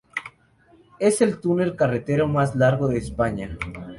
[0.97, 3.55] Es el túnel carretero más largo de España.